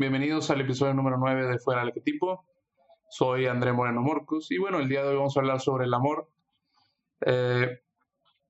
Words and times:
Bienvenidos 0.00 0.50
al 0.50 0.62
episodio 0.62 0.94
número 0.94 1.18
9 1.18 1.46
de 1.46 1.58
Fuera 1.58 1.82
del 1.82 1.88
Arquetipo. 1.88 2.46
Soy 3.10 3.44
André 3.44 3.74
Moreno 3.74 4.00
Morcos 4.00 4.50
y 4.50 4.56
bueno, 4.56 4.78
el 4.78 4.88
día 4.88 5.02
de 5.02 5.08
hoy 5.08 5.16
vamos 5.16 5.36
a 5.36 5.40
hablar 5.40 5.60
sobre 5.60 5.84
el 5.84 5.92
amor. 5.92 6.26
Eh, 7.26 7.82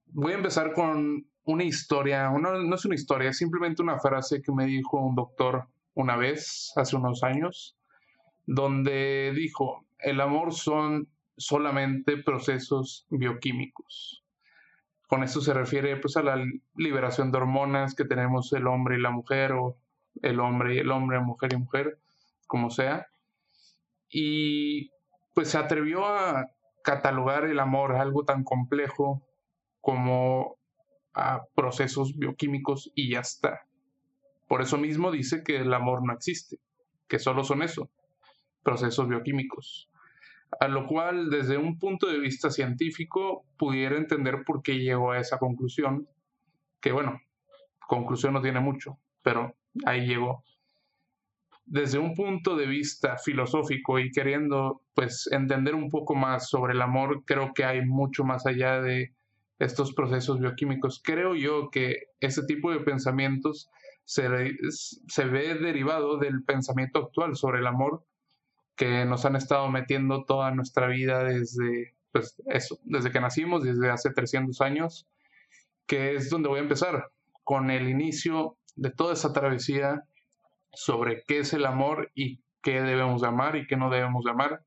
voy 0.05 0.31
a 0.31 0.37
empezar 0.37 0.71
con 0.71 1.27
una 1.43 1.63
historia, 1.65 2.29
no 2.29 2.73
es 2.73 2.85
una 2.85 2.95
historia, 2.95 3.31
es 3.31 3.37
simplemente 3.37 3.81
una 3.81 3.99
frase 3.99 4.41
que 4.41 4.53
me 4.53 4.65
dijo 4.65 4.97
un 4.97 5.13
doctor 5.13 5.67
una 5.93 6.15
vez, 6.15 6.71
hace 6.77 6.95
unos 6.95 7.21
años, 7.21 7.77
donde 8.45 9.33
dijo, 9.35 9.85
el 9.99 10.21
amor 10.21 10.53
son 10.53 11.09
solamente 11.35 12.15
procesos 12.15 13.07
bioquímicos. 13.09 14.23
Con 15.05 15.21
esto 15.21 15.41
se 15.41 15.53
refiere 15.53 15.97
pues 15.97 16.15
a 16.15 16.23
la 16.23 16.41
liberación 16.77 17.29
de 17.29 17.39
hormonas 17.39 17.93
que 17.93 18.05
tenemos 18.05 18.53
el 18.53 18.67
hombre 18.67 18.95
y 18.95 19.01
la 19.01 19.11
mujer 19.11 19.51
o 19.51 19.80
el 20.21 20.39
hombre 20.39 20.75
y 20.75 20.77
el 20.79 20.91
hombre, 20.91 21.19
mujer 21.19 21.53
y 21.53 21.57
mujer, 21.57 21.99
como 22.47 22.69
sea. 22.69 23.07
Y 24.09 24.91
pues 25.33 25.49
se 25.49 25.57
atrevió 25.57 26.05
a 26.05 26.47
catalogar 26.83 27.45
el 27.45 27.59
amor 27.59 27.95
algo 27.95 28.25
tan 28.25 28.43
complejo 28.43 29.21
como 29.79 30.57
a 31.13 31.43
procesos 31.55 32.17
bioquímicos 32.17 32.91
y 32.95 33.11
ya 33.13 33.19
está. 33.19 33.61
Por 34.47 34.61
eso 34.61 34.77
mismo 34.77 35.11
dice 35.11 35.43
que 35.43 35.57
el 35.57 35.73
amor 35.73 36.05
no 36.05 36.13
existe, 36.13 36.57
que 37.07 37.19
solo 37.19 37.43
son 37.43 37.61
eso, 37.63 37.89
procesos 38.63 39.07
bioquímicos 39.07 39.91
a 40.59 40.67
lo 40.67 40.85
cual 40.87 41.29
desde 41.29 41.57
un 41.57 41.79
punto 41.79 42.07
de 42.07 42.19
vista 42.19 42.49
científico 42.49 43.45
pudiera 43.57 43.97
entender 43.97 44.43
por 44.45 44.61
qué 44.61 44.79
llegó 44.79 45.11
a 45.11 45.19
esa 45.19 45.37
conclusión, 45.37 46.07
que 46.81 46.91
bueno, 46.91 47.21
conclusión 47.87 48.33
no 48.33 48.41
tiene 48.41 48.59
mucho, 48.59 48.97
pero 49.21 49.55
ahí 49.85 50.05
llegó. 50.07 50.43
Desde 51.65 51.99
un 51.99 52.15
punto 52.15 52.55
de 52.55 52.65
vista 52.65 53.17
filosófico 53.17 53.99
y 53.99 54.11
queriendo 54.11 54.81
pues 54.93 55.29
entender 55.31 55.75
un 55.75 55.89
poco 55.89 56.15
más 56.15 56.49
sobre 56.49 56.73
el 56.73 56.81
amor, 56.81 57.23
creo 57.25 57.53
que 57.53 57.63
hay 57.63 57.85
mucho 57.85 58.23
más 58.23 58.45
allá 58.45 58.81
de 58.81 59.13
estos 59.59 59.93
procesos 59.93 60.39
bioquímicos. 60.39 61.01
Creo 61.03 61.35
yo 61.35 61.69
que 61.69 62.07
ese 62.19 62.43
tipo 62.45 62.71
de 62.71 62.79
pensamientos 62.79 63.69
se, 64.03 64.27
se 64.69 65.25
ve 65.25 65.55
derivado 65.55 66.17
del 66.17 66.43
pensamiento 66.43 66.99
actual 66.99 67.35
sobre 67.35 67.59
el 67.59 67.67
amor 67.67 68.03
que 68.75 69.05
nos 69.05 69.25
han 69.25 69.35
estado 69.35 69.69
metiendo 69.69 70.25
toda 70.25 70.51
nuestra 70.51 70.87
vida 70.87 71.23
desde, 71.23 71.93
pues 72.11 72.41
eso, 72.47 72.79
desde 72.83 73.11
que 73.11 73.21
nacimos, 73.21 73.63
desde 73.63 73.89
hace 73.89 74.09
300 74.09 74.59
años, 74.61 75.07
que 75.85 76.15
es 76.15 76.29
donde 76.29 76.49
voy 76.49 76.59
a 76.59 76.63
empezar, 76.63 77.11
con 77.43 77.69
el 77.69 77.87
inicio 77.89 78.57
de 78.75 78.91
toda 78.91 79.13
esa 79.13 79.33
travesía 79.33 80.03
sobre 80.73 81.23
qué 81.27 81.39
es 81.39 81.53
el 81.53 81.65
amor 81.65 82.11
y 82.15 82.39
qué 82.61 82.81
debemos 82.81 83.21
de 83.21 83.27
amar 83.27 83.55
y 83.55 83.67
qué 83.67 83.75
no 83.75 83.89
debemos 83.89 84.23
de 84.23 84.31
amar, 84.31 84.63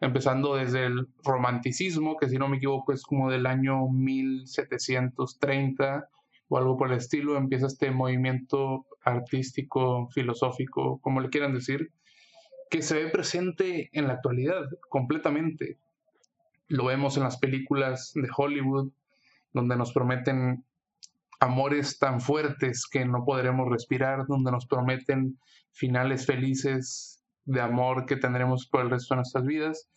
empezando 0.00 0.56
desde 0.56 0.86
el 0.86 1.08
romanticismo, 1.24 2.16
que 2.16 2.28
si 2.28 2.38
no 2.38 2.48
me 2.48 2.56
equivoco 2.58 2.92
es 2.92 3.02
como 3.02 3.30
del 3.30 3.46
año 3.46 3.88
1730 3.88 6.08
o 6.48 6.58
algo 6.58 6.76
por 6.76 6.90
el 6.90 6.98
estilo, 6.98 7.36
empieza 7.36 7.66
este 7.66 7.90
movimiento 7.90 8.86
artístico, 9.02 10.08
filosófico, 10.10 11.00
como 11.00 11.20
le 11.20 11.30
quieran 11.30 11.54
decir, 11.54 11.90
que 12.70 12.82
se 12.82 13.02
ve 13.02 13.10
presente 13.10 13.90
en 13.92 14.06
la 14.06 14.14
actualidad 14.14 14.68
completamente. 14.88 15.78
Lo 16.68 16.86
vemos 16.86 17.16
en 17.16 17.24
las 17.24 17.38
películas 17.38 18.12
de 18.14 18.28
Hollywood, 18.34 18.92
donde 19.52 19.76
nos 19.76 19.92
prometen 19.92 20.64
amores 21.40 21.98
tan 21.98 22.20
fuertes 22.20 22.86
que 22.90 23.04
no 23.04 23.24
podremos 23.24 23.68
respirar, 23.68 24.26
donde 24.26 24.50
nos 24.50 24.66
prometen 24.66 25.38
finales 25.72 26.26
felices 26.26 27.24
de 27.44 27.60
amor 27.60 28.06
que 28.06 28.16
tendremos 28.16 28.66
por 28.66 28.82
el 28.82 28.90
resto 28.90 29.14
de 29.14 29.18
nuestras 29.18 29.44
vidas, 29.44 29.90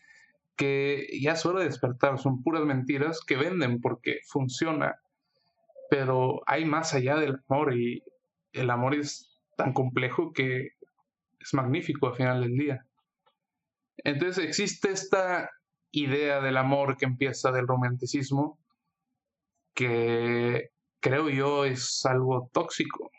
que 0.55 1.07
ya 1.21 1.33
es 1.33 1.45
hora 1.45 1.59
de 1.59 1.65
despertar, 1.65 2.19
son 2.19 2.43
puras 2.43 2.63
mentiras 2.63 3.19
que 3.25 3.35
venden 3.35 3.81
porque 3.81 4.19
funciona, 4.27 4.99
pero 5.89 6.41
hay 6.45 6.65
más 6.65 6.93
allá 6.93 7.17
del 7.17 7.41
amor 7.49 7.75
y 7.75 8.03
el 8.53 8.69
amor 8.69 8.95
es 8.95 9.39
tan 9.57 9.73
complejo 9.73 10.33
que 10.33 10.69
es 11.39 11.53
magnífico 11.53 12.07
al 12.07 12.15
final 12.15 12.41
del 12.41 12.55
día. 12.55 12.85
Entonces 13.97 14.45
existe 14.45 14.91
esta 14.91 15.49
idea 15.91 16.39
del 16.41 16.57
amor 16.57 16.97
que 16.97 17.05
empieza 17.05 17.51
del 17.51 17.67
romanticismo, 17.67 18.59
que 19.73 20.69
creo 21.01 21.29
yo 21.29 21.65
es 21.65 22.05
algo 22.05 22.49
tóxico. 22.53 23.11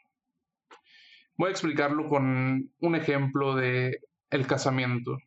Voy 1.37 1.48
a 1.48 1.50
explicarlo 1.50 2.09
con 2.09 2.70
un 2.78 2.94
ejemplo 2.94 3.54
de 3.54 4.00
el 4.31 4.47
casamiento. 4.47 5.19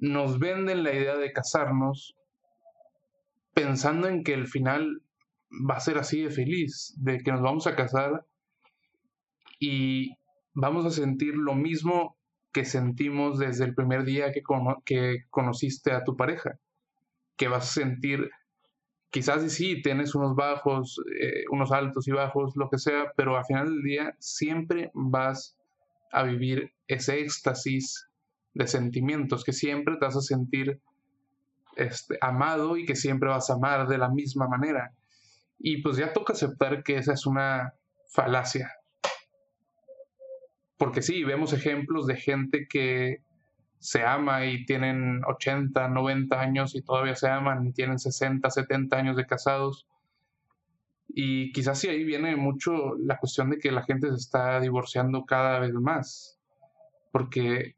Nos 0.00 0.38
venden 0.38 0.84
la 0.84 0.94
idea 0.94 1.16
de 1.16 1.32
casarnos 1.32 2.14
pensando 3.52 4.08
en 4.08 4.22
que 4.22 4.34
el 4.34 4.46
final 4.46 5.02
va 5.50 5.74
a 5.74 5.80
ser 5.80 5.98
así 5.98 6.22
de 6.22 6.30
feliz, 6.30 6.94
de 6.98 7.18
que 7.18 7.32
nos 7.32 7.42
vamos 7.42 7.66
a 7.66 7.74
casar 7.74 8.24
y 9.58 10.14
vamos 10.54 10.86
a 10.86 10.90
sentir 10.90 11.34
lo 11.34 11.54
mismo 11.54 12.16
que 12.52 12.64
sentimos 12.64 13.38
desde 13.38 13.64
el 13.64 13.74
primer 13.74 14.04
día 14.04 14.32
que, 14.32 14.42
que 14.84 15.24
conociste 15.30 15.92
a 15.92 16.04
tu 16.04 16.16
pareja, 16.16 16.58
que 17.36 17.48
vas 17.48 17.64
a 17.64 17.80
sentir, 17.80 18.30
quizás 19.10 19.50
sí, 19.52 19.82
tienes 19.82 20.14
unos 20.14 20.34
bajos, 20.34 21.00
eh, 21.20 21.44
unos 21.50 21.72
altos 21.72 22.08
y 22.08 22.12
bajos, 22.12 22.56
lo 22.56 22.68
que 22.68 22.78
sea, 22.78 23.12
pero 23.16 23.36
al 23.36 23.44
final 23.44 23.66
del 23.66 23.82
día 23.82 24.16
siempre 24.18 24.90
vas 24.94 25.56
a 26.12 26.22
vivir 26.22 26.72
ese 26.86 27.20
éxtasis 27.20 28.08
de 28.54 28.66
sentimientos, 28.66 29.44
que 29.44 29.52
siempre 29.52 29.96
te 29.96 30.04
vas 30.04 30.16
a 30.16 30.20
sentir 30.20 30.80
este, 31.76 32.18
amado 32.20 32.76
y 32.76 32.86
que 32.86 32.96
siempre 32.96 33.28
vas 33.28 33.50
a 33.50 33.54
amar 33.54 33.88
de 33.88 33.98
la 33.98 34.08
misma 34.08 34.48
manera. 34.48 34.92
Y 35.58 35.82
pues 35.82 35.96
ya 35.96 36.12
toca 36.12 36.32
aceptar 36.32 36.82
que 36.82 36.96
esa 36.98 37.12
es 37.12 37.26
una 37.26 37.74
falacia, 38.08 38.72
porque 40.78 41.02
sí, 41.02 41.24
vemos 41.24 41.52
ejemplos 41.52 42.06
de 42.06 42.16
gente 42.16 42.68
que 42.68 43.22
se 43.78 44.02
ama 44.04 44.44
y 44.46 44.64
tienen 44.64 45.22
80, 45.24 45.88
90 45.88 46.40
años 46.40 46.74
y 46.74 46.82
todavía 46.82 47.14
se 47.14 47.28
aman 47.28 47.66
y 47.66 47.72
tienen 47.72 47.98
60, 47.98 48.50
70 48.50 48.96
años 48.96 49.16
de 49.16 49.26
casados. 49.26 49.86
Y 51.08 51.52
quizás 51.52 51.78
sí 51.78 51.88
ahí 51.88 52.04
viene 52.04 52.36
mucho 52.36 52.96
la 52.98 53.18
cuestión 53.18 53.50
de 53.50 53.58
que 53.58 53.72
la 53.72 53.82
gente 53.84 54.08
se 54.08 54.16
está 54.16 54.60
divorciando 54.60 55.24
cada 55.24 55.58
vez 55.58 55.72
más, 55.72 56.38
porque 57.12 57.76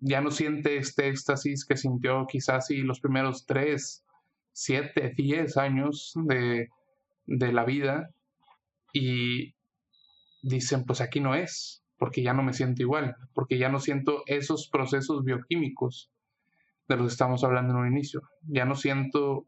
ya 0.00 0.20
no 0.20 0.30
siente 0.30 0.76
este 0.76 1.08
éxtasis 1.08 1.64
que 1.64 1.76
sintió 1.76 2.26
quizás 2.26 2.66
sí 2.66 2.78
los 2.78 3.00
primeros 3.00 3.46
3, 3.46 4.04
7, 4.52 5.14
10 5.16 5.56
años 5.58 6.12
de, 6.16 6.70
de 7.26 7.52
la 7.52 7.64
vida 7.64 8.10
y 8.92 9.54
dicen, 10.42 10.84
pues 10.84 11.00
aquí 11.00 11.20
no 11.20 11.34
es, 11.34 11.81
porque 12.02 12.20
ya 12.20 12.34
no 12.34 12.42
me 12.42 12.52
siento 12.52 12.82
igual, 12.82 13.14
porque 13.32 13.58
ya 13.58 13.68
no 13.68 13.78
siento 13.78 14.24
esos 14.26 14.68
procesos 14.68 15.22
bioquímicos 15.22 16.10
de 16.88 16.96
los 16.96 17.06
que 17.06 17.12
estamos 17.12 17.44
hablando 17.44 17.74
en 17.74 17.78
un 17.78 17.92
inicio, 17.92 18.22
ya 18.42 18.64
no 18.64 18.74
siento 18.74 19.46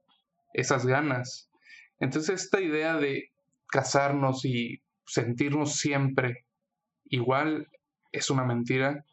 esas 0.53 0.87
ganas. 0.87 1.50
Entonces 1.98 2.44
esta 2.44 2.60
idea 2.60 2.97
de 2.97 3.32
casarnos 3.66 4.44
y 4.44 4.84
sentirnos 5.04 5.78
siempre 5.81 6.47
igual 7.06 7.66
es 8.12 8.31
una 8.31 8.44
mentira 8.44 9.04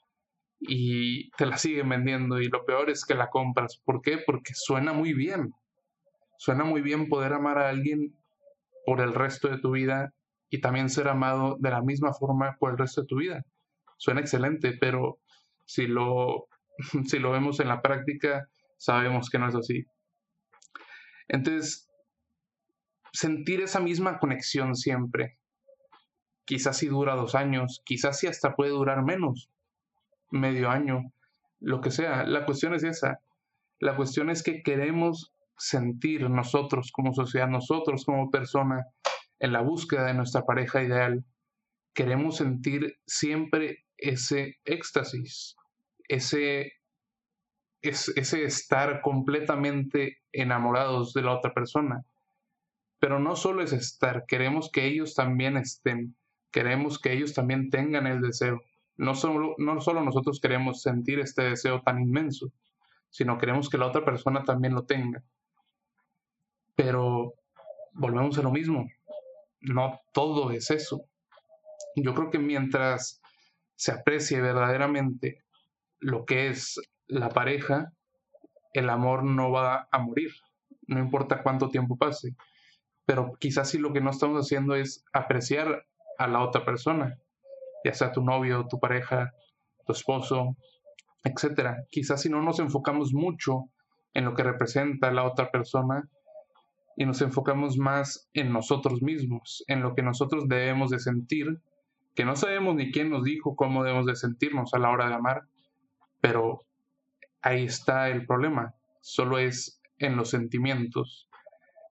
y 0.59 1.31
te 1.31 1.47
la 1.47 1.57
siguen 1.57 1.89
vendiendo 1.89 2.39
y 2.39 2.47
lo 2.47 2.63
peor 2.63 2.91
es 2.91 3.05
que 3.05 3.15
la 3.15 3.31
compras. 3.31 3.81
¿Por 3.83 4.03
qué? 4.03 4.19
Porque 4.23 4.53
suena 4.53 4.93
muy 4.93 5.13
bien. 5.13 5.51
Suena 6.37 6.63
muy 6.63 6.81
bien 6.81 7.09
poder 7.09 7.33
amar 7.33 7.57
a 7.57 7.69
alguien 7.69 8.15
por 8.85 9.01
el 9.01 9.15
resto 9.15 9.47
de 9.47 9.57
tu 9.57 9.71
vida 9.71 10.13
y 10.51 10.59
también 10.59 10.89
ser 10.89 11.07
amado 11.07 11.55
de 11.59 11.71
la 11.71 11.81
misma 11.81 12.13
forma 12.13 12.57
por 12.59 12.71
el 12.71 12.77
resto 12.77 13.01
de 13.01 13.07
tu 13.07 13.15
vida. 13.15 13.45
Suena 13.97 14.19
excelente, 14.19 14.77
pero 14.79 15.19
si 15.65 15.87
lo, 15.87 16.49
si 17.07 17.17
lo 17.19 17.31
vemos 17.31 17.59
en 17.61 17.69
la 17.69 17.81
práctica, 17.81 18.49
sabemos 18.77 19.29
que 19.29 19.39
no 19.39 19.47
es 19.47 19.55
así. 19.55 19.85
Entonces, 21.29 21.89
sentir 23.13 23.61
esa 23.61 23.79
misma 23.79 24.19
conexión 24.19 24.75
siempre, 24.75 25.39
quizás 26.43 26.77
si 26.77 26.87
dura 26.87 27.15
dos 27.15 27.33
años, 27.33 27.81
quizás 27.85 28.19
si 28.19 28.27
hasta 28.27 28.53
puede 28.53 28.71
durar 28.71 29.03
menos, 29.03 29.49
medio 30.31 30.69
año, 30.69 31.13
lo 31.61 31.79
que 31.79 31.91
sea. 31.91 32.25
La 32.25 32.45
cuestión 32.45 32.73
es 32.73 32.83
esa. 32.83 33.21
La 33.79 33.95
cuestión 33.95 34.29
es 34.29 34.43
que 34.43 34.63
queremos 34.63 35.33
sentir 35.57 36.29
nosotros 36.29 36.91
como 36.91 37.13
sociedad, 37.13 37.47
nosotros 37.47 38.03
como 38.03 38.29
persona, 38.29 38.85
en 39.41 39.53
la 39.53 39.61
búsqueda 39.61 40.05
de 40.05 40.13
nuestra 40.13 40.45
pareja 40.45 40.83
ideal, 40.83 41.25
queremos 41.93 42.37
sentir 42.37 42.99
siempre 43.07 43.85
ese 43.97 44.59
éxtasis, 44.65 45.55
ese, 46.07 46.73
ese 47.81 48.43
estar 48.43 49.01
completamente 49.01 50.19
enamorados 50.31 51.13
de 51.13 51.23
la 51.23 51.35
otra 51.35 51.53
persona. 51.53 52.05
Pero 52.99 53.19
no 53.19 53.35
solo 53.35 53.63
es 53.63 53.73
estar, 53.73 54.25
queremos 54.27 54.69
que 54.71 54.85
ellos 54.85 55.15
también 55.15 55.57
estén, 55.57 56.15
queremos 56.51 56.99
que 56.99 57.11
ellos 57.11 57.33
también 57.33 57.71
tengan 57.71 58.05
el 58.05 58.21
deseo. 58.21 58.61
no 58.95 59.15
solo, 59.15 59.55
no 59.57 59.81
solo 59.81 60.03
nosotros 60.03 60.39
queremos 60.39 60.83
sentir 60.83 61.19
este 61.19 61.41
deseo 61.41 61.81
tan 61.81 61.99
inmenso, 61.99 62.51
sino 63.09 63.39
queremos 63.39 63.69
que 63.69 63.79
la 63.79 63.87
otra 63.87 64.05
persona 64.05 64.43
también 64.43 64.75
lo 64.75 64.83
tenga. 64.83 65.23
Pero 66.75 67.33
volvemos 67.93 68.37
a 68.37 68.43
lo 68.43 68.51
mismo, 68.51 68.87
no 69.61 70.01
todo 70.13 70.51
es 70.51 70.71
eso. 70.71 71.05
Yo 71.95 72.13
creo 72.13 72.29
que 72.29 72.39
mientras 72.39 73.21
se 73.75 73.91
aprecie 73.91 74.41
verdaderamente 74.41 75.43
lo 75.99 76.25
que 76.25 76.49
es 76.49 76.79
la 77.07 77.29
pareja, 77.29 77.93
el 78.73 78.89
amor 78.89 79.23
no 79.23 79.51
va 79.51 79.87
a 79.91 79.99
morir, 79.99 80.31
no 80.87 80.99
importa 80.99 81.43
cuánto 81.43 81.69
tiempo 81.69 81.97
pase. 81.97 82.35
Pero 83.05 83.33
quizás 83.39 83.69
si 83.69 83.77
lo 83.77 83.93
que 83.93 84.01
no 84.01 84.11
estamos 84.11 84.45
haciendo 84.45 84.75
es 84.75 85.03
apreciar 85.13 85.85
a 86.17 86.27
la 86.27 86.43
otra 86.43 86.63
persona, 86.63 87.17
ya 87.83 87.93
sea 87.93 88.11
tu 88.11 88.23
novio, 88.23 88.67
tu 88.69 88.79
pareja, 88.79 89.33
tu 89.85 89.93
esposo, 89.93 90.55
etcétera. 91.23 91.83
Quizás 91.89 92.21
si 92.21 92.29
no 92.29 92.41
nos 92.41 92.59
enfocamos 92.59 93.13
mucho 93.13 93.65
en 94.13 94.25
lo 94.25 94.33
que 94.33 94.43
representa 94.43 95.11
la 95.11 95.23
otra 95.23 95.51
persona 95.51 96.09
y 96.97 97.05
nos 97.05 97.21
enfocamos 97.21 97.77
más 97.77 98.29
en 98.33 98.51
nosotros 98.51 99.01
mismos, 99.01 99.63
en 99.67 99.81
lo 99.81 99.95
que 99.95 100.03
nosotros 100.03 100.47
debemos 100.47 100.89
de 100.89 100.99
sentir, 100.99 101.61
que 102.15 102.25
no 102.25 102.35
sabemos 102.35 102.75
ni 102.75 102.91
quién 102.91 103.09
nos 103.09 103.23
dijo 103.23 103.55
cómo 103.55 103.83
debemos 103.83 104.05
de 104.05 104.15
sentirnos 104.15 104.73
a 104.73 104.79
la 104.79 104.89
hora 104.89 105.07
de 105.07 105.15
amar, 105.15 105.43
pero 106.19 106.65
ahí 107.41 107.65
está 107.65 108.09
el 108.09 108.25
problema, 108.25 108.75
solo 109.01 109.39
es 109.39 109.81
en 109.97 110.15
los 110.17 110.29
sentimientos, 110.29 111.29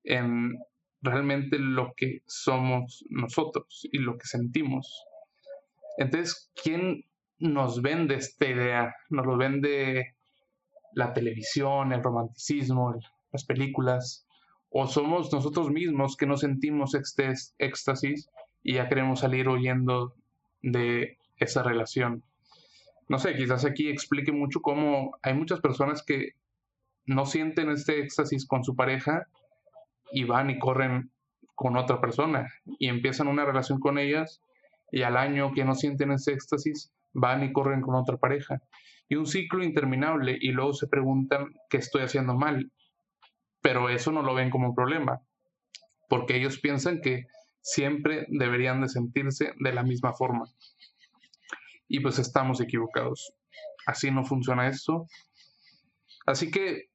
en 0.04 0.58
realmente 1.02 1.58
lo 1.58 1.94
que 1.96 2.22
somos 2.26 3.04
nosotros 3.08 3.88
y 3.90 3.98
lo 3.98 4.18
que 4.18 4.26
sentimos. 4.26 5.04
Entonces, 5.96 6.50
¿quién 6.62 7.04
nos 7.38 7.82
vende 7.82 8.16
esta 8.16 8.46
idea? 8.46 8.94
Nos 9.08 9.26
lo 9.26 9.36
vende 9.36 10.16
la 10.92 11.12
televisión, 11.12 11.92
el 11.92 12.02
romanticismo, 12.02 12.94
las 13.32 13.44
películas, 13.44 14.26
o 14.70 14.86
somos 14.86 15.32
nosotros 15.32 15.70
mismos 15.70 16.16
que 16.16 16.26
no 16.26 16.36
sentimos 16.36 16.94
este 16.94 17.32
éxtasis 17.58 18.30
y 18.62 18.74
ya 18.74 18.88
queremos 18.88 19.20
salir 19.20 19.48
huyendo 19.48 20.14
de 20.62 21.18
esa 21.38 21.62
relación. 21.62 22.22
No 23.08 23.18
sé, 23.18 23.34
quizás 23.34 23.64
aquí 23.64 23.88
explique 23.88 24.30
mucho 24.30 24.60
cómo 24.60 25.16
hay 25.22 25.34
muchas 25.34 25.60
personas 25.60 26.04
que 26.04 26.34
no 27.06 27.26
sienten 27.26 27.70
este 27.70 27.98
éxtasis 27.98 28.46
con 28.46 28.62
su 28.62 28.76
pareja 28.76 29.26
y 30.12 30.24
van 30.24 30.50
y 30.50 30.58
corren 30.58 31.10
con 31.54 31.76
otra 31.76 32.00
persona 32.00 32.48
y 32.78 32.88
empiezan 32.88 33.26
una 33.26 33.44
relación 33.44 33.80
con 33.80 33.98
ellas 33.98 34.40
y 34.92 35.02
al 35.02 35.16
año 35.16 35.52
que 35.52 35.64
no 35.64 35.74
sienten 35.74 36.12
ese 36.12 36.32
éxtasis 36.32 36.92
van 37.12 37.42
y 37.42 37.52
corren 37.52 37.80
con 37.80 37.96
otra 37.96 38.16
pareja. 38.16 38.62
Y 39.08 39.16
un 39.16 39.26
ciclo 39.26 39.64
interminable 39.64 40.38
y 40.40 40.52
luego 40.52 40.72
se 40.72 40.86
preguntan 40.86 41.52
qué 41.68 41.78
estoy 41.78 42.02
haciendo 42.02 42.36
mal. 42.36 42.70
Pero 43.62 43.88
eso 43.88 44.12
no 44.12 44.22
lo 44.22 44.34
ven 44.34 44.50
como 44.50 44.68
un 44.68 44.74
problema, 44.74 45.20
porque 46.08 46.36
ellos 46.36 46.58
piensan 46.60 47.00
que 47.00 47.26
siempre 47.60 48.26
deberían 48.28 48.80
de 48.80 48.88
sentirse 48.88 49.52
de 49.58 49.72
la 49.72 49.82
misma 49.82 50.12
forma. 50.14 50.46
Y 51.88 52.00
pues 52.00 52.18
estamos 52.18 52.60
equivocados. 52.60 53.34
Así 53.86 54.10
no 54.10 54.24
funciona 54.24 54.68
esto. 54.68 55.06
Así 56.26 56.50
que, 56.50 56.90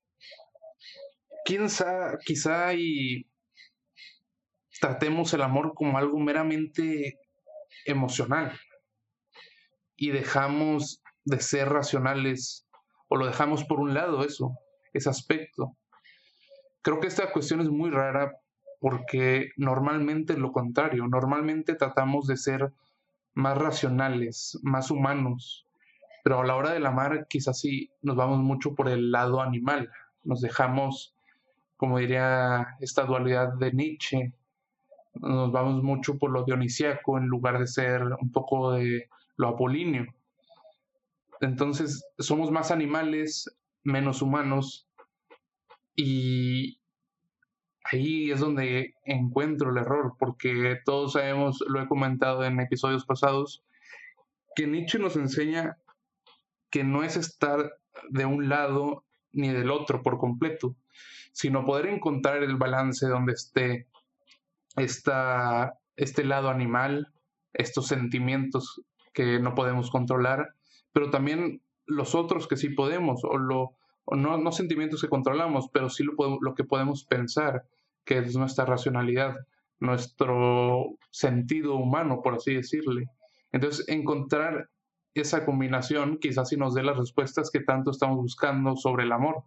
quizá, 1.46 2.18
quizá 2.26 2.74
y 2.74 3.28
tratemos 4.80 5.34
el 5.34 5.42
amor 5.42 5.74
como 5.76 5.98
algo 5.98 6.20
meramente 6.20 7.20
emocional 7.86 8.58
y 9.96 10.12
dejamos 10.12 11.02
de 11.24 11.40
ser 11.40 11.70
racionales 11.70 12.68
o 13.08 13.18
lo 13.18 13.26
dejamos 13.26 13.64
por 13.64 13.80
un 13.80 13.94
lado 13.94 14.24
eso, 14.24 14.58
ese 14.94 15.10
aspecto. 15.10 15.78
Creo 16.86 17.00
que 17.00 17.08
esta 17.08 17.32
cuestión 17.32 17.62
es 17.62 17.70
muy 17.72 17.90
rara 17.90 18.38
porque 18.80 19.50
normalmente 19.58 20.34
es 20.34 20.40
lo 20.40 20.52
contrario, 20.52 21.08
normalmente 21.08 21.74
tratamos 21.74 22.28
de 22.28 22.38
ser 22.38 22.74
más 23.34 23.58
racionales, 23.58 24.60
más 24.62 24.92
humanos, 24.92 25.66
pero 26.24 26.42
a 26.42 26.46
la 26.46 26.56
hora 26.56 26.74
del 26.74 26.86
amar 26.86 27.26
quizás 27.28 27.60
sí 27.60 27.90
nos 28.04 28.16
vamos 28.16 28.38
mucho 28.38 28.76
por 28.76 28.88
el 28.88 29.10
lado 29.10 29.42
animal, 29.42 29.90
nos 30.24 30.42
dejamos, 30.42 31.16
como 31.76 31.98
diría 31.98 32.78
esta 32.80 33.06
dualidad 33.06 33.54
de 33.54 33.72
Nietzsche, 33.72 34.34
nos 35.16 35.52
vamos 35.52 35.82
mucho 35.82 36.20
por 36.20 36.30
lo 36.30 36.44
dionisiaco 36.44 37.18
en 37.18 37.26
lugar 37.26 37.58
de 37.58 37.66
ser 37.66 38.04
un 38.04 38.32
poco 38.32 38.74
de 38.74 39.10
lo 39.38 39.48
apolíneo. 39.48 40.06
Entonces 41.42 42.06
somos 42.20 42.52
más 42.52 42.70
animales, 42.70 43.58
menos 43.84 44.22
humanos 44.22 44.85
y 45.96 46.80
ahí 47.84 48.32
es 48.32 48.40
donde 48.40 48.96
encuentro 49.06 49.72
el 49.72 49.78
error, 49.78 50.16
porque 50.20 50.80
todos 50.86 51.14
sabemos, 51.14 51.64
lo 51.68 51.82
he 51.82 51.88
comentado 51.88 52.44
en 52.44 52.60
episodios 52.60 53.06
pasados, 53.06 53.64
que 54.56 54.68
Nietzsche 54.68 55.00
nos 55.00 55.16
enseña 55.16 55.78
que 56.70 56.84
no 56.84 57.04
es 57.04 57.16
estar 57.16 57.78
de 58.10 58.26
un 58.26 58.50
lado 58.50 59.04
ni 59.32 59.50
del 59.50 59.72
otro 59.72 60.02
por 60.02 60.18
completo, 60.18 60.76
sino 61.32 61.66
poder 61.66 61.88
encontrar 61.88 62.44
el 62.44 62.56
balance 62.56 63.08
donde 63.08 63.34
esté 63.34 63.88
esta, 64.78 65.78
este 65.96 66.24
lado 66.24 66.50
animal, 66.50 67.14
estos 67.54 67.88
sentimientos 67.88 68.82
que 69.14 69.40
no 69.40 69.56
podemos 69.56 69.92
controlar, 69.92 70.56
pero 70.94 71.10
también 71.10 71.62
los 71.86 72.16
otros 72.16 72.48
que 72.48 72.58
sí 72.58 72.70
podemos, 72.70 73.24
o, 73.24 73.38
lo, 73.38 73.74
no, 74.08 74.38
no, 74.38 74.52
sentimientos 74.52 75.02
que 75.02 75.10
controlamos, 75.10 75.70
pero 75.72 75.90
sí 75.90 76.04
lo, 76.04 76.56
que 76.56 76.64
podemos 76.64 77.06
pensar, 77.06 77.66
que 78.04 78.20
es 78.20 78.36
nuestra 78.36 78.66
racionalidad, 78.66 79.36
nuestro 79.80 80.98
sentido 81.10 81.76
humano, 81.76 82.22
por 82.22 82.36
así 82.36 82.54
decirle. 82.54 83.10
Entonces, 83.52 83.88
encontrar 83.88 84.70
esa 85.16 85.46
combinación 85.46 86.18
quizás 86.20 86.50
sí 86.50 86.58
nos 86.58 86.76
dé 86.76 86.84
las 86.84 86.98
respuestas 86.98 87.50
que 87.50 87.62
tanto 87.62 87.92
estamos 87.92 88.18
buscando 88.18 88.76
sobre 88.76 89.06
el 89.06 89.12
amor, 89.12 89.44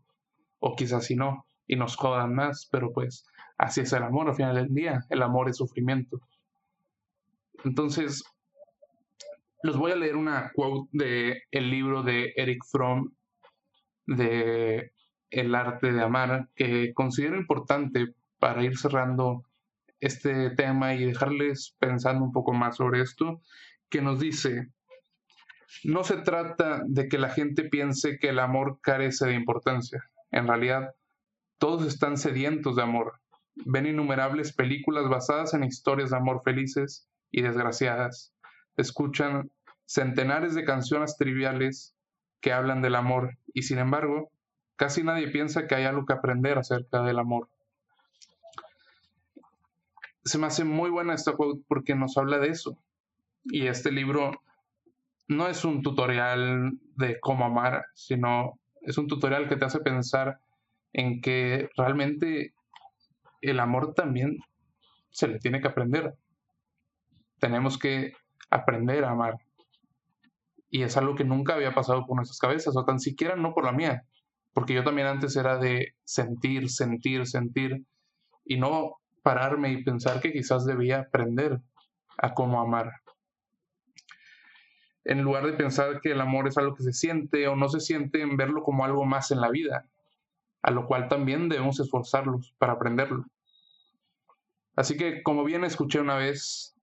o 0.59 0.75
quizás 0.75 1.07
si 1.07 1.15
no, 1.15 1.47
y 1.67 1.77
nos 1.77 1.97
jodan 1.97 2.35
más, 2.35 2.69
pero 2.73 2.93
pues 2.93 3.27
así 3.59 3.83
es 3.83 3.93
el 3.93 4.03
amor 4.03 4.29
al 4.29 4.35
final 4.35 4.57
del 4.57 4.75
día, 4.75 5.05
el 5.11 5.23
amor 5.23 5.49
es 5.49 5.57
sufrimiento. 5.57 6.21
Entonces, 7.65 8.25
les 9.63 9.77
voy 9.77 9.93
a 9.93 9.97
leer 9.97 10.17
una 10.17 10.51
quote 10.55 10.89
de 10.93 11.43
el 11.51 11.71
libro 11.71 12.03
de 12.03 12.33
Eric 12.37 12.65
Fromm 12.71 13.13
de 14.09 14.93
El 15.31 15.55
arte 15.55 15.93
de 15.93 16.03
amar 16.03 16.49
que 16.57 16.93
considero 16.95 17.37
importante 17.37 18.15
para 18.39 18.65
ir 18.65 18.77
cerrando 18.79 19.45
este 20.01 20.51
tema 20.51 20.95
y 20.95 21.05
dejarles 21.05 21.77
pensando 21.79 22.25
un 22.25 22.33
poco 22.33 22.53
más 22.53 22.77
sobre 22.77 23.03
esto, 23.03 23.43
que 23.91 24.01
nos 24.01 24.19
dice, 24.21 24.69
no 25.85 26.05
se 26.05 26.17
trata 26.17 26.83
de 26.87 27.09
que 27.09 27.19
la 27.19 27.29
gente 27.29 27.65
piense 27.65 28.19
que 28.19 28.31
el 28.31 28.39
amor 28.39 28.79
carece 28.81 29.27
de 29.27 29.35
importancia. 29.35 30.03
En 30.31 30.47
realidad, 30.47 30.95
todos 31.59 31.87
están 31.87 32.17
sedientos 32.17 32.77
de 32.77 32.83
amor. 32.83 33.21
Ven 33.67 33.87
innumerables 33.87 34.55
películas 34.55 35.09
basadas 35.09 35.53
en 35.53 35.65
historias 35.65 36.11
de 36.11 36.17
amor 36.17 36.43
felices 36.45 37.09
y 37.31 37.43
desgraciadas. 37.43 38.33
Escuchan 38.77 39.51
centenares 39.85 40.55
de 40.55 40.65
canciones 40.65 41.17
triviales 41.19 41.95
que 42.41 42.53
hablan 42.53 42.83
del 42.83 42.95
amor 42.95 43.37
y 43.53 43.63
sin 43.63 43.79
embargo, 43.79 44.31
casi 44.77 45.03
nadie 45.03 45.29
piensa 45.29 45.67
que 45.67 45.75
hay 45.75 45.85
algo 45.85 46.07
que 46.07 46.13
aprender 46.13 46.59
acerca 46.59 47.03
del 47.03 47.19
amor. 47.19 47.49
Se 50.25 50.39
me 50.39 50.47
hace 50.47 50.65
muy 50.65 50.91
buena 50.91 51.15
esta 51.15 51.33
quote 51.33 51.63
porque 51.67 51.95
nos 51.95 52.17
habla 52.17 52.39
de 52.39 52.49
eso. 52.49 52.79
Y 53.45 53.67
este 53.67 53.91
libro 53.91 54.43
no 55.27 55.49
es 55.49 55.65
un 55.65 55.83
tutorial 55.83 56.79
de 56.97 57.19
cómo 57.21 57.47
amar, 57.47 57.87
sino 57.95 58.59
es 58.83 58.99
un 58.99 59.09
tutorial 59.09 59.49
que 59.49 59.57
te 59.57 59.65
hace 59.65 59.81
pensar 59.81 60.41
en 60.93 61.21
que 61.21 61.69
realmente 61.77 62.55
el 63.41 63.61
amor 63.61 63.95
también 63.95 64.39
se 65.11 65.29
le 65.29 65.39
tiene 65.39 65.61
que 65.61 65.69
aprender. 65.69 66.15
Tenemos 67.39 67.79
que 67.79 68.13
aprender 68.51 69.05
a 69.05 69.11
amar. 69.11 69.39
Y 70.71 70.83
es 70.83 70.97
algo 70.97 71.15
que 71.15 71.25
nunca 71.25 71.55
había 71.55 71.75
pasado 71.75 72.07
por 72.07 72.17
nuestras 72.17 72.39
cabezas, 72.39 72.77
o 72.77 72.85
tan 72.85 73.01
siquiera 73.01 73.37
no 73.37 73.55
por 73.55 73.65
la 73.65 73.73
mía. 73.73 74.05
Porque 74.53 74.75
yo 74.75 74.85
también 74.85 75.07
antes 75.07 75.37
era 75.37 75.59
de 75.59 75.95
sentir, 76.05 76.71
sentir, 76.71 77.27
sentir, 77.27 77.85
y 78.45 78.59
no 78.59 78.97
pararme 79.23 79.71
y 79.73 79.85
pensar 79.85 80.21
que 80.21 80.33
quizás 80.33 80.65
debía 80.65 81.01
aprender 81.01 81.61
a 82.17 82.35
cómo 82.35 82.61
amar. 82.61 82.93
En 85.05 85.23
lugar 85.23 85.47
de 85.47 85.53
pensar 85.53 86.01
que 86.01 86.13
el 86.13 86.21
amor 86.21 86.49
es 86.49 86.59
algo 86.59 86.75
que 86.75 86.83
se 86.83 86.93
siente 86.93 87.47
o 87.49 87.57
no 87.57 87.69
se 87.69 87.81
siente, 87.81 88.21
en 88.21 88.37
verlo 88.37 88.63
como 88.63 88.85
algo 88.85 89.05
más 89.05 89.31
en 89.31 89.41
la 89.41 89.51
vida, 89.51 89.87
a 90.63 90.71
lo 90.71 90.87
cual 90.87 91.09
también 91.09 91.49
debemos 91.49 91.81
esforzarlos 91.81 92.55
para 92.59 92.75
aprenderlo. 92.75 93.25
Así 94.77 94.97
que, 94.97 95.23
como 95.23 95.45
bien 95.45 95.65
escuché 95.65 96.01
una 96.01 96.17
vez, 96.17 96.75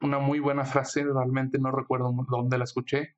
una 0.00 0.18
muy 0.18 0.40
buena 0.40 0.64
frase, 0.64 1.04
realmente 1.04 1.58
no 1.58 1.70
recuerdo 1.70 2.12
dónde 2.28 2.58
la 2.58 2.64
escuché, 2.64 3.16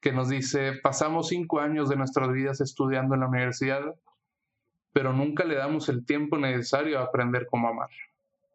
que 0.00 0.12
nos 0.12 0.28
dice, 0.28 0.74
pasamos 0.82 1.28
cinco 1.28 1.60
años 1.60 1.88
de 1.88 1.96
nuestras 1.96 2.30
vidas 2.32 2.60
estudiando 2.60 3.14
en 3.14 3.20
la 3.20 3.28
universidad, 3.28 3.82
pero 4.92 5.12
nunca 5.12 5.44
le 5.44 5.56
damos 5.56 5.88
el 5.88 6.04
tiempo 6.06 6.38
necesario 6.38 6.98
a 6.98 7.04
aprender 7.04 7.46
cómo 7.50 7.68
amar. 7.68 7.90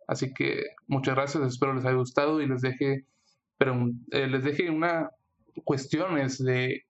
Así 0.07 0.33
que 0.33 0.63
muchas 0.87 1.15
gracias, 1.15 1.43
espero 1.43 1.73
les 1.73 1.85
haya 1.85 1.95
gustado 1.95 2.41
y 2.41 2.47
les 2.47 2.61
deje, 2.61 3.05
eh, 4.11 4.27
les 4.27 4.43
deje 4.43 4.69
una 4.69 5.09
cuestiones 5.63 6.43
de 6.43 6.85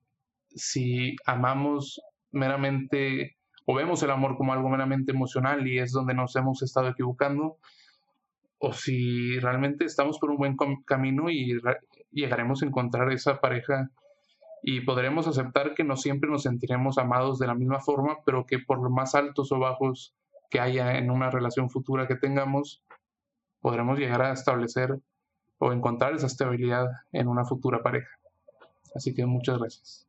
si 0.56 1.16
amamos 1.26 2.02
meramente 2.32 3.36
o 3.66 3.76
vemos 3.76 4.04
el 4.04 4.12
amor 4.12 4.38
como 4.38 4.54
algo 4.54 4.70
meramente 4.70 5.12
emocional 5.12 5.68
y 5.68 5.80
es 5.80 5.92
donde 5.92 6.14
nos 6.14 6.36
hemos 6.36 6.62
estado 6.62 6.90
equivocando, 6.90 7.58
o 8.58 8.74
si 8.74 9.40
realmente 9.40 9.86
estamos 9.86 10.20
por 10.20 10.32
un 10.32 10.38
buen 10.38 10.58
camino 10.86 11.30
y 11.30 11.60
llegaremos 12.12 12.62
a 12.62 12.66
encontrar 12.66 13.12
esa 13.12 13.40
pareja 13.40 13.90
y 14.66 14.80
podremos 14.80 15.28
aceptar 15.28 15.76
que 15.76 15.84
no 15.84 15.98
siempre 15.98 16.30
nos 16.30 16.44
sentiremos 16.44 16.98
amados 16.98 17.38
de 17.38 17.48
la 17.48 17.54
misma 17.54 17.82
forma, 17.82 18.20
pero 18.26 18.46
que 18.46 18.60
por 18.60 18.82
lo 18.82 18.90
más 18.90 19.14
altos 19.14 19.52
o 19.52 19.60
bajos 19.60 20.16
que 20.50 20.62
haya 20.62 20.98
en 20.98 21.12
una 21.12 21.30
relación 21.30 21.70
futura 21.70 22.08
que 22.08 22.16
tengamos, 22.16 22.82
podremos 23.60 24.00
llegar 24.00 24.22
a 24.22 24.32
establecer 24.32 24.98
o 25.58 25.74
encontrar 25.74 26.16
esa 26.16 26.28
estabilidad 26.28 26.88
en 27.12 27.28
una 27.28 27.44
futura 27.44 27.84
pareja. 27.84 28.10
Así 28.96 29.14
que 29.14 29.26
muchas 29.26 29.60
gracias. 29.60 30.08